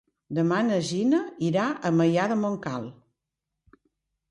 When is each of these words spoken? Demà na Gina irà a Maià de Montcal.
Demà 0.35 0.61
na 0.69 0.79
Gina 0.91 1.19
irà 1.49 1.67
a 1.91 1.93
Maià 1.99 2.27
de 2.33 2.41
Montcal. 2.41 2.91